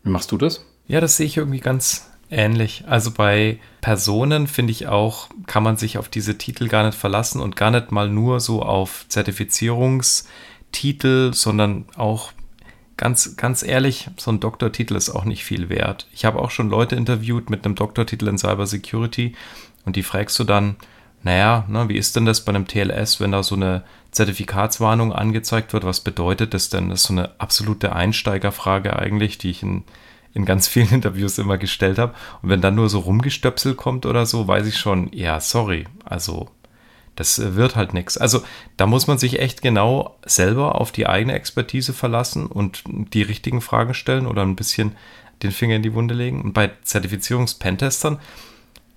[0.05, 0.65] Wie machst du das?
[0.87, 2.85] Ja, das sehe ich irgendwie ganz ähnlich.
[2.87, 7.41] Also bei Personen finde ich auch, kann man sich auf diese Titel gar nicht verlassen
[7.41, 12.33] und gar nicht mal nur so auf Zertifizierungstitel, sondern auch
[12.97, 16.07] ganz, ganz ehrlich, so ein Doktortitel ist auch nicht viel wert.
[16.13, 19.35] Ich habe auch schon Leute interviewt mit einem Doktortitel in Cybersecurity
[19.85, 20.77] und die fragst du dann,
[21.23, 25.73] naja, ne, wie ist denn das bei einem TLS, wenn da so eine Zertifikatswarnung angezeigt
[25.73, 25.85] wird?
[25.85, 26.91] Was bedeutet das denn?
[26.91, 29.85] Das ist so eine absolute Einsteigerfrage eigentlich, die ich in,
[30.35, 32.15] in ganz vielen Interviews immer gestellt habe.
[32.43, 36.49] Und wenn dann nur so rumgestöpselt kommt oder so, weiß ich schon, ja, sorry, also
[37.17, 38.19] das äh, wird halt nichts.
[38.19, 38.43] Also
[38.77, 43.61] da muss man sich echt genau selber auf die eigene Expertise verlassen und die richtigen
[43.61, 44.97] Fragen stellen oder ein bisschen
[45.43, 46.43] den Finger in die Wunde legen.
[46.43, 48.19] Und bei Zertifizierungs-Pentestern,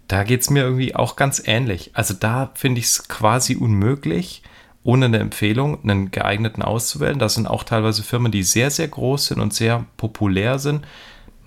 [0.07, 1.91] da geht es mir irgendwie auch ganz ähnlich.
[1.93, 4.41] Also da finde ich es quasi unmöglich,
[4.83, 7.19] ohne eine Empfehlung einen geeigneten auszuwählen.
[7.19, 10.87] Das sind auch teilweise Firmen, die sehr, sehr groß sind und sehr populär sind,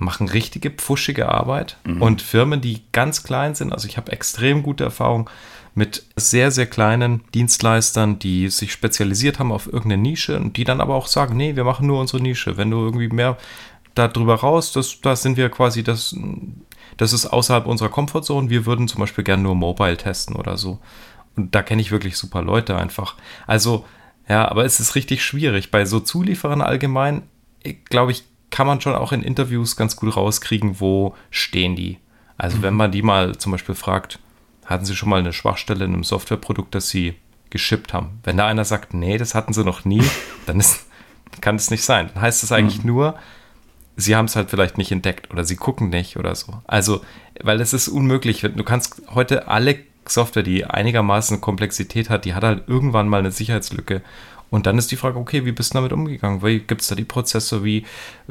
[0.00, 1.76] machen richtige pfuschige Arbeit.
[2.00, 5.26] Und Firmen, die ganz klein sind, also ich habe extrem gute Erfahrungen
[5.74, 10.80] mit sehr, sehr kleinen Dienstleistern, die sich spezialisiert haben auf irgendeine Nische und die dann
[10.80, 12.56] aber auch sagen, nee, wir machen nur unsere Nische.
[12.56, 13.36] Wenn du irgendwie mehr
[13.94, 16.16] darüber raus, das, da sind wir quasi, das,
[16.96, 18.50] das ist außerhalb unserer Komfortzone.
[18.50, 20.80] Wir würden zum Beispiel gerne nur Mobile testen oder so.
[21.36, 23.14] Und da kenne ich wirklich super Leute einfach.
[23.46, 23.84] Also,
[24.28, 25.70] ja, aber es ist richtig schwierig.
[25.70, 27.22] Bei so Zulieferern allgemein,
[27.88, 31.98] glaube ich, kann man schon auch in Interviews ganz gut rauskriegen, wo stehen die.
[32.36, 34.18] Also, wenn man die mal zum Beispiel fragt,
[34.66, 37.14] hatten sie schon mal eine Schwachstelle in einem Softwareprodukt, das sie
[37.50, 38.20] geschippt haben?
[38.22, 40.02] Wenn da einer sagt, nee, das hatten sie noch nie,
[40.46, 40.86] dann ist,
[41.40, 42.10] kann das nicht sein.
[42.14, 43.16] Dann heißt das eigentlich nur,
[43.96, 46.62] sie haben es halt vielleicht nicht entdeckt oder sie gucken nicht oder so.
[46.66, 47.02] Also,
[47.42, 48.40] weil es ist unmöglich.
[48.40, 53.30] Du kannst heute alle Software, die einigermaßen Komplexität hat, die hat halt irgendwann mal eine
[53.30, 54.02] Sicherheitslücke.
[54.50, 56.42] Und dann ist die Frage, okay, wie bist du damit umgegangen?
[56.42, 57.64] Wie gibt es da die Prozesse?
[57.64, 57.84] Wie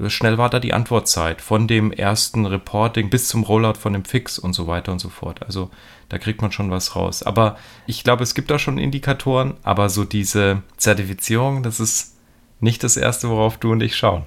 [0.08, 4.38] schnell war da die Antwortzeit von dem ersten Reporting bis zum Rollout von dem Fix
[4.38, 5.42] und so weiter und so fort?
[5.44, 5.72] Also
[6.10, 7.24] da kriegt man schon was raus.
[7.24, 12.16] Aber ich glaube, es gibt da schon Indikatoren, aber so diese Zertifizierung, das ist
[12.60, 14.24] nicht das Erste, worauf du und ich schauen.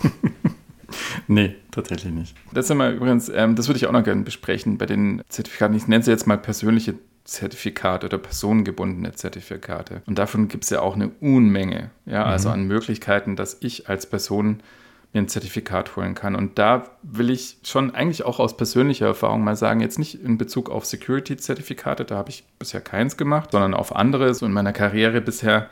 [1.26, 2.36] nee, tatsächlich nicht.
[2.52, 5.76] Das sind wir übrigens, ähm, das würde ich auch noch gerne besprechen bei den Zertifikaten.
[5.76, 10.02] Ich nenne sie jetzt mal persönliche Zertifikate oder personengebundene Zertifikate.
[10.06, 12.54] Und davon gibt es ja auch eine Unmenge, ja, also mhm.
[12.54, 14.62] an Möglichkeiten, dass ich als Person
[15.14, 16.34] mir ein Zertifikat holen kann.
[16.34, 20.36] Und da will ich schon eigentlich auch aus persönlicher Erfahrung mal sagen, jetzt nicht in
[20.36, 24.72] Bezug auf Security-Zertifikate, da habe ich bisher keins gemacht, sondern auf andere, so in meiner
[24.72, 25.70] Karriere bisher.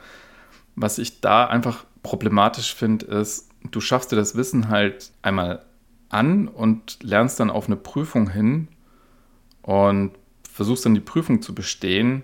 [0.75, 5.63] Was ich da einfach problematisch finde, ist, du schaffst dir das Wissen halt einmal
[6.09, 8.69] an und lernst dann auf eine Prüfung hin
[9.61, 10.11] und
[10.53, 12.23] versuchst dann die Prüfung zu bestehen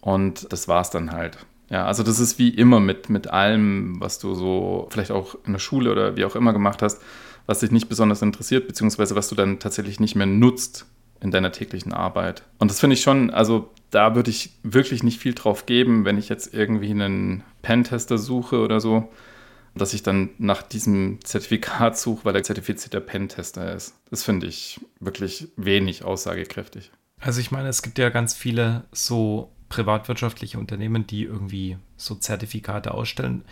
[0.00, 1.38] und das war's dann halt.
[1.68, 5.52] Ja, also das ist wie immer mit, mit allem, was du so vielleicht auch in
[5.52, 7.00] der Schule oder wie auch immer gemacht hast,
[7.46, 10.86] was dich nicht besonders interessiert, beziehungsweise was du dann tatsächlich nicht mehr nutzt
[11.20, 12.42] in deiner täglichen Arbeit.
[12.58, 16.18] Und das finde ich schon, also da würde ich wirklich nicht viel drauf geben, wenn
[16.18, 19.08] ich jetzt irgendwie einen Pentester suche oder so,
[19.74, 23.94] dass ich dann nach diesem Zertifikat suche, weil er zertifizierter Pentester ist.
[24.10, 26.90] Das finde ich wirklich wenig aussagekräftig.
[27.20, 32.92] Also ich meine, es gibt ja ganz viele so privatwirtschaftliche Unternehmen, die irgendwie so Zertifikate
[32.92, 33.44] ausstellen.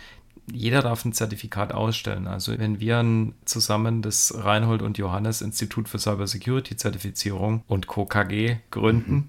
[0.51, 2.27] Jeder darf ein Zertifikat ausstellen.
[2.27, 3.05] Also wenn wir
[3.45, 8.05] zusammen das Reinhold und Johannes Institut für Cybersecurity Zertifizierung und Co.
[8.05, 9.27] KG gründen, mhm.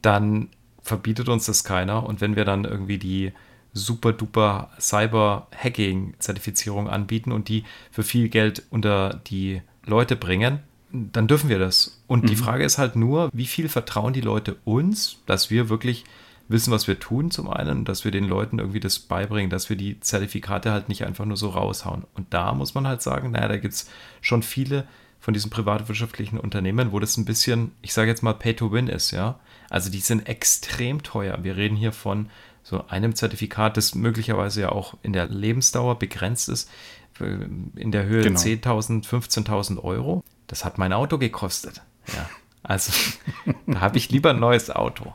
[0.00, 0.48] dann
[0.82, 2.06] verbietet uns das keiner.
[2.06, 3.32] Und wenn wir dann irgendwie die
[3.74, 10.60] super duper Cyber-Hacking-Zertifizierung anbieten und die für viel Geld unter die Leute bringen,
[10.94, 12.00] dann dürfen wir das.
[12.06, 12.26] Und mhm.
[12.28, 16.04] die Frage ist halt nur, wie viel vertrauen die Leute uns, dass wir wirklich
[16.48, 19.76] wissen, was wir tun zum einen, dass wir den Leuten irgendwie das beibringen, dass wir
[19.76, 22.04] die Zertifikate halt nicht einfach nur so raushauen.
[22.14, 24.86] Und da muss man halt sagen, naja, da gibt es schon viele
[25.18, 28.88] von diesen privatwirtschaftlichen Unternehmen, wo das ein bisschen, ich sage jetzt mal, Pay to Win
[28.88, 29.40] ist, ja.
[29.70, 31.38] Also die sind extrem teuer.
[31.42, 32.28] Wir reden hier von
[32.62, 36.70] so einem Zertifikat, das möglicherweise ja auch in der Lebensdauer begrenzt ist,
[37.18, 38.38] in der Höhe genau.
[38.38, 40.22] 10.000, 15.000 Euro.
[40.46, 41.82] Das hat mein Auto gekostet.
[42.08, 42.28] Ja.
[42.62, 42.92] Also
[43.66, 45.14] da habe ich lieber ein neues Auto.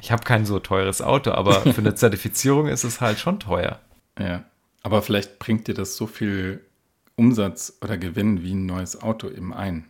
[0.00, 3.78] Ich habe kein so teures Auto, aber für eine Zertifizierung ist es halt schon teuer.
[4.18, 4.44] Ja,
[4.82, 6.60] aber vielleicht bringt dir das so viel
[7.14, 9.86] Umsatz oder Gewinn wie ein neues Auto eben ein.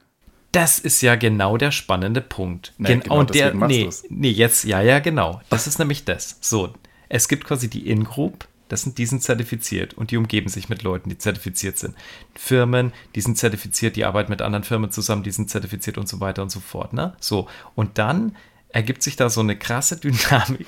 [0.53, 2.75] Das ist ja genau der spannende Punkt.
[2.77, 5.40] Nee, genau, und der, nee, nee, jetzt, ja, ja, genau.
[5.48, 6.37] Das ist nämlich das.
[6.42, 6.75] So,
[7.09, 10.82] es gibt quasi die In-Group, das sind, die sind zertifiziert und die umgeben sich mit
[10.82, 11.94] Leuten, die zertifiziert sind.
[12.35, 16.20] Firmen, die sind zertifiziert, die arbeiten mit anderen Firmen zusammen, die sind zertifiziert und so
[16.20, 16.94] weiter und so fort.
[16.94, 17.12] Ne?
[17.20, 18.35] So, und dann
[18.70, 20.66] ergibt sich da so eine krasse Dynamik,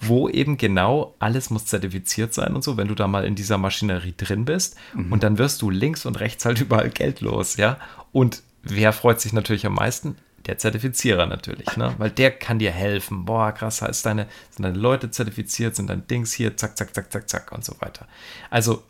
[0.00, 3.58] wo eben genau alles muss zertifiziert sein und so, wenn du da mal in dieser
[3.58, 5.12] Maschinerie drin bist mhm.
[5.12, 7.76] und dann wirst du links und rechts halt überall Geld los, ja.
[8.12, 10.16] Und wer freut sich natürlich am meisten?
[10.46, 11.94] Der Zertifizierer natürlich, ne?
[11.98, 13.24] Weil der kann dir helfen.
[13.24, 17.12] Boah, krass, ist deine, sind deine Leute zertifiziert, sind dein Dings hier, zack, zack, zack,
[17.12, 18.06] zack, zack und so weiter.
[18.50, 18.82] Also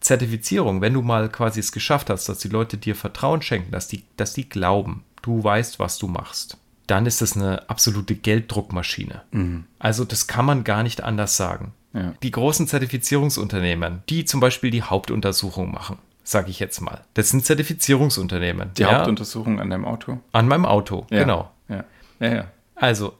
[0.00, 3.86] Zertifizierung, wenn du mal quasi es geschafft hast, dass die Leute dir Vertrauen schenken, dass
[3.86, 6.56] die, dass die glauben, du weißt, was du machst
[6.86, 9.22] dann ist das eine absolute Gelddruckmaschine.
[9.30, 9.64] Mhm.
[9.78, 11.72] Also das kann man gar nicht anders sagen.
[11.94, 12.14] Ja.
[12.22, 17.02] Die großen Zertifizierungsunternehmen, die zum Beispiel die Hauptuntersuchung machen, sage ich jetzt mal.
[17.14, 18.70] Das sind Zertifizierungsunternehmen.
[18.76, 18.98] Die ja?
[18.98, 20.20] Hauptuntersuchung an deinem Auto?
[20.32, 21.20] An meinem Auto, ja.
[21.20, 21.50] genau.
[21.68, 21.84] Ja.
[22.20, 22.44] Ja, ja.
[22.74, 23.14] Also,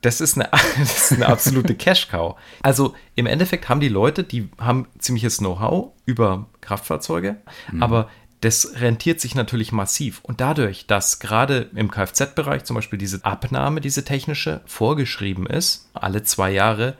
[0.00, 2.36] das ist eine, das ist eine absolute Cash-Cow.
[2.62, 7.36] Also im Endeffekt haben die Leute, die haben ziemliches Know-how über Kraftfahrzeuge,
[7.72, 7.82] mhm.
[7.82, 8.08] aber
[8.40, 10.20] das rentiert sich natürlich massiv.
[10.22, 16.22] Und dadurch, dass gerade im Kfz-Bereich zum Beispiel diese Abnahme, diese technische, vorgeschrieben ist, alle
[16.22, 16.96] zwei Jahre,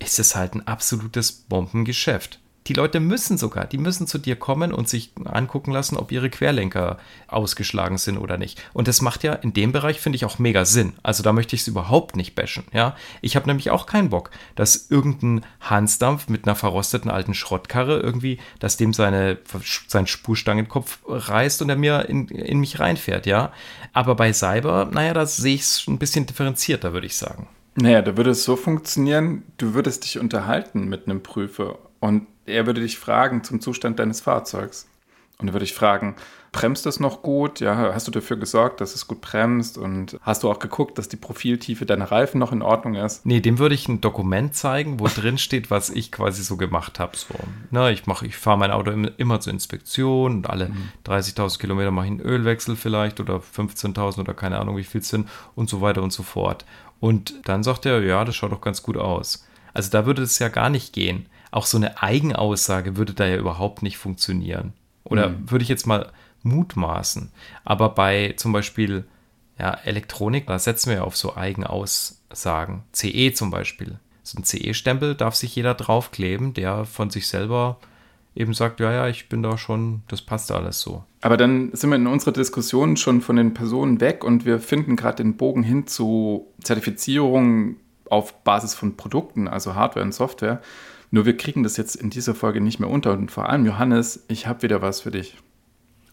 [0.00, 2.39] ist es halt ein absolutes Bombengeschäft.
[2.66, 6.28] Die Leute müssen sogar, die müssen zu dir kommen und sich angucken lassen, ob ihre
[6.28, 8.62] Querlenker ausgeschlagen sind oder nicht.
[8.74, 10.92] Und das macht ja in dem Bereich, finde ich, auch mega Sinn.
[11.02, 12.64] Also da möchte ich es überhaupt nicht bashen.
[12.72, 12.96] Ja?
[13.22, 18.38] Ich habe nämlich auch keinen Bock, dass irgendein Hansdampf mit einer verrosteten alten Schrottkarre irgendwie,
[18.58, 19.38] dass dem seine,
[19.88, 23.24] sein Spurstangenkopf reißt und er mir in, in mich reinfährt.
[23.24, 23.52] Ja?
[23.94, 27.48] Aber bei Cyber, naja, da sehe ich es ein bisschen differenzierter, würde ich sagen.
[27.76, 32.66] Naja, da würde es so funktionieren, du würdest dich unterhalten mit einem Prüfer und er
[32.66, 34.86] würde dich fragen zum Zustand deines Fahrzeugs.
[35.38, 36.16] Und da würde ich fragen,
[36.52, 37.60] bremst es noch gut?
[37.60, 39.78] Ja, hast du dafür gesorgt, dass es gut bremst?
[39.78, 43.24] Und hast du auch geguckt, dass die Profiltiefe deiner Reifen noch in Ordnung ist?
[43.24, 46.98] Nee, dem würde ich ein Dokument zeigen, wo drin steht, was ich quasi so gemacht
[46.98, 47.16] habe.
[47.16, 47.34] So,
[47.70, 50.90] ne, ich mache, ich fahre mein Auto immer zur Inspektion und alle mhm.
[51.06, 55.08] 30.000 Kilometer mache ich einen Ölwechsel vielleicht oder 15.000 oder keine Ahnung, wie viel es
[55.08, 56.64] sind und so weiter und so fort.
[56.98, 59.46] Und dann sagt er, ja, das schaut doch ganz gut aus.
[59.72, 61.26] Also da würde es ja gar nicht gehen.
[61.50, 64.72] Auch so eine Eigenaussage würde da ja überhaupt nicht funktionieren.
[65.04, 65.50] Oder mhm.
[65.50, 67.30] würde ich jetzt mal mutmaßen.
[67.64, 69.04] Aber bei zum Beispiel
[69.58, 72.84] ja, Elektronik, da setzen wir ja auf so Eigenaussagen.
[72.92, 73.98] CE zum Beispiel.
[74.22, 77.78] So ein CE-Stempel darf sich jeder draufkleben, der von sich selber
[78.34, 81.04] eben sagt, ja, ja, ich bin da schon, das passt alles so.
[81.20, 84.96] Aber dann sind wir in unserer Diskussion schon von den Personen weg und wir finden
[84.96, 87.76] gerade den Bogen hin zu Zertifizierung
[88.10, 90.60] auf Basis von Produkten, also Hardware und Software.
[91.10, 93.12] Nur wir kriegen das jetzt in dieser Folge nicht mehr unter.
[93.12, 95.36] Und vor allem, Johannes, ich habe wieder was für dich.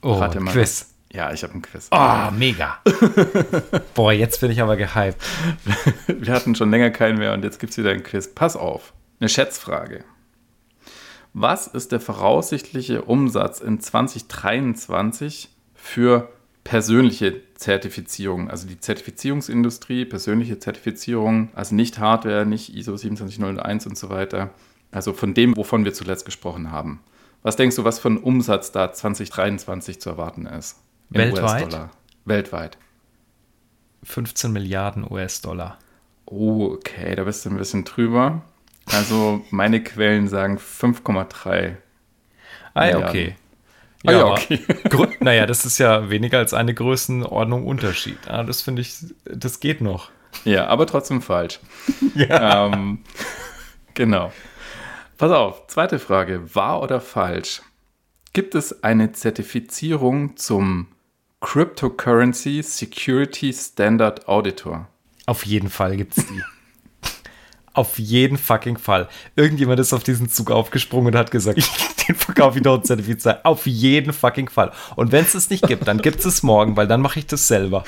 [0.01, 0.51] Oh, Rate mal.
[0.51, 0.93] Quiz.
[1.11, 1.87] Ja, ich habe ein Quiz.
[1.91, 2.79] Oh, mega.
[3.93, 5.21] Boah, jetzt bin ich aber gehypt.
[6.07, 8.33] Wir hatten schon länger keinen mehr und jetzt gibt es wieder ein Quiz.
[8.33, 8.93] Pass auf.
[9.19, 10.03] Eine Schätzfrage.
[11.33, 16.29] Was ist der voraussichtliche Umsatz in 2023 für
[16.63, 24.09] persönliche Zertifizierung, also die Zertifizierungsindustrie, persönliche Zertifizierung, also nicht Hardware, nicht ISO 27001 und so
[24.09, 24.51] weiter,
[24.91, 27.01] also von dem, wovon wir zuletzt gesprochen haben.
[27.41, 30.77] Was denkst du, was für ein Umsatz da 2023 zu erwarten ist?
[31.09, 31.89] Weltweit?
[32.25, 32.77] Weltweit.
[34.03, 35.79] 15 Milliarden US-Dollar.
[36.25, 38.41] Oh, okay, da bist du ein bisschen drüber.
[38.85, 41.75] Also meine Quellen sagen 5,3.
[42.73, 43.35] Ah ja, okay.
[44.05, 44.59] Ah, ja, ja, okay.
[45.19, 48.17] naja, das ist ja weniger als eine Größenordnung Unterschied.
[48.27, 50.11] Ah, das finde ich, das geht noch.
[50.45, 51.59] Ja, aber trotzdem falsch.
[52.15, 52.67] ja.
[52.67, 52.99] Ähm,
[53.93, 54.31] genau.
[55.17, 56.53] Pass auf, zweite Frage.
[56.53, 57.61] Wahr oder falsch?
[58.33, 60.89] Gibt es eine Zertifizierung zum
[61.41, 64.87] Cryptocurrency Security Standard Auditor?
[65.25, 66.43] Auf jeden Fall gibt es die.
[67.73, 69.09] auf jeden fucking Fall.
[69.35, 71.59] Irgendjemand ist auf diesen Zug aufgesprungen und hat gesagt,
[72.07, 73.43] den verkaufe ich doch zertifiziert.
[73.43, 74.71] Auf jeden fucking Fall.
[74.95, 77.27] Und wenn es es nicht gibt, dann gibt es es morgen, weil dann mache ich
[77.27, 77.83] das selber.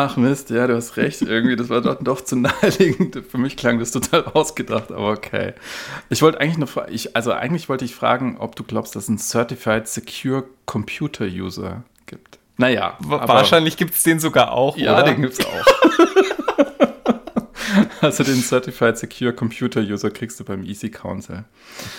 [0.00, 1.22] Ach Mist, ja, du hast recht.
[1.22, 3.20] Irgendwie, das war doch, doch zu naheliegend.
[3.28, 5.54] Für mich klang das total ausgedacht, aber okay.
[6.08, 9.08] Ich wollte eigentlich noch, ich, also eigentlich wollte ich fragen, ob du glaubst, dass es
[9.08, 12.38] einen Certified Secure Computer User gibt.
[12.58, 12.96] Naja.
[13.00, 14.76] Wahrscheinlich gibt es den sogar auch.
[14.76, 15.02] Ja, oder?
[15.02, 15.66] den gibt es auch.
[18.00, 21.44] also den Certified Secure Computer User kriegst du beim Easy Council.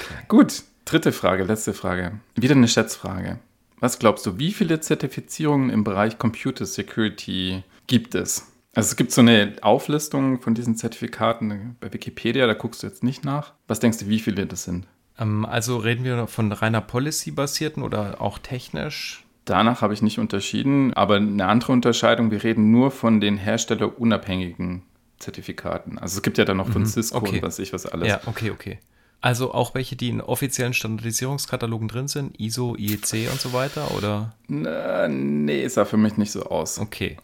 [0.06, 0.26] Okay.
[0.28, 2.20] Gut, dritte Frage, letzte Frage.
[2.36, 3.40] Wieder eine Schätzfrage.
[3.80, 8.52] Was glaubst du, wie viele Zertifizierungen im Bereich Computer Security gibt es?
[8.76, 13.04] Also es gibt so eine Auflistung von diesen Zertifikaten bei Wikipedia, da guckst du jetzt
[13.04, 13.54] nicht nach.
[13.68, 14.86] Was denkst du, wie viele das sind?
[15.18, 19.26] Ähm, also reden wir von reiner Policy-basierten oder auch technisch?
[19.46, 24.84] Danach habe ich nicht unterschieden, aber eine andere Unterscheidung, wir reden nur von den herstellerunabhängigen
[25.20, 25.98] Zertifikaten.
[26.00, 27.36] Also es gibt ja dann noch von mhm, Cisco okay.
[27.38, 28.08] und was ich was alles.
[28.08, 28.80] Ja, okay, okay.
[29.22, 34.34] Also auch welche, die in offiziellen Standardisierungskatalogen drin sind, ISO, IEC und so weiter, oder?
[34.48, 36.80] Na, nee, sah für mich nicht so aus.
[36.80, 37.18] Okay.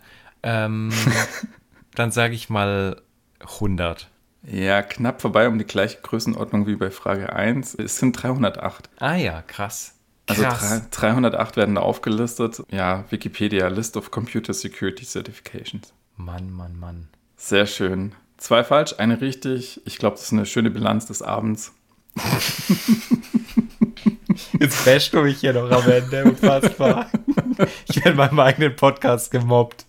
[0.43, 0.91] Ähm,
[1.95, 3.01] dann sage ich mal
[3.39, 4.09] 100.
[4.43, 7.75] Ja, knapp vorbei um die gleiche Größenordnung wie bei Frage 1.
[7.75, 8.89] Es sind 308.
[8.99, 9.95] Ah ja, krass.
[10.27, 10.71] Also krass.
[10.71, 12.61] Also 308 werden da aufgelistet.
[12.71, 15.93] Ja, Wikipedia, List of Computer Security Certifications.
[16.17, 17.07] Mann, Mann, Mann.
[17.45, 18.13] Sehr schön.
[18.37, 19.79] Zwei falsch, eine richtig.
[19.85, 21.73] Ich glaube, das ist eine schöne Bilanz des Abends.
[24.59, 27.07] Jetzt bashst du mich hier noch am Ende, unfassbar.
[27.87, 29.85] Ich werde meinem eigenen Podcast gemobbt.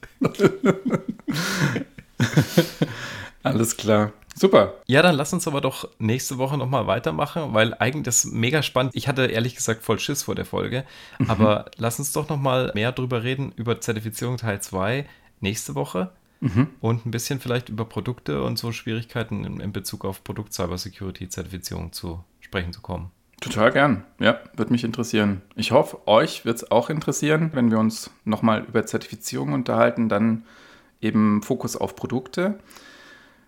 [3.43, 4.13] Alles klar.
[4.35, 4.75] Super.
[4.85, 8.63] Ja, dann lass uns aber doch nächste Woche nochmal weitermachen, weil eigentlich das ist mega
[8.63, 8.93] spannend.
[8.95, 10.85] Ich hatte ehrlich gesagt voll Schiss vor der Folge,
[11.19, 11.31] mhm.
[11.31, 15.07] aber lass uns doch nochmal mehr drüber reden, über Zertifizierung Teil 2
[15.41, 16.11] nächste Woche.
[16.41, 16.69] Mhm.
[16.81, 22.25] Und ein bisschen vielleicht über Produkte und so Schwierigkeiten in, in Bezug auf Produkt-Cybersecurity-Zertifizierung zu
[22.41, 23.11] sprechen zu kommen.
[23.41, 24.05] Total gern.
[24.19, 25.43] Ja, würde mich interessieren.
[25.57, 30.45] Ich hoffe, euch wird es auch interessieren, wenn wir uns nochmal über Zertifizierung unterhalten, dann
[31.01, 32.59] eben Fokus auf Produkte.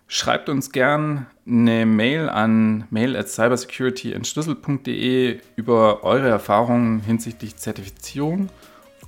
[0.07, 8.49] Schreibt uns gern eine Mail an mail at cybersecurityentschlüssel.de über eure Erfahrungen hinsichtlich Zertifizierung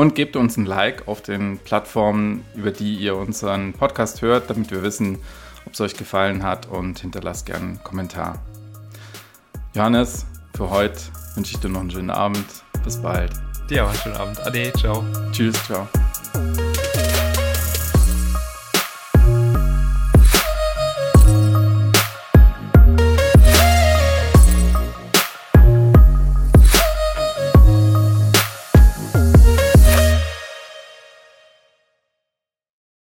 [0.02, 4.72] und gebt uns ein Like auf den Plattformen, über die ihr unseren Podcast hört, damit
[4.72, 5.20] wir wissen,
[5.68, 8.40] ob es euch gefallen hat und hinterlasst gerne einen Kommentar.
[9.76, 10.26] Johannes,
[10.58, 11.00] für heute
[11.36, 12.48] wünsche ich dir noch einen schönen Abend.
[12.84, 13.34] Bis bald.
[13.70, 14.40] Dir auch einen schönen Abend.
[14.40, 15.06] Ade, ciao.
[15.32, 15.88] Tschüss, ciao.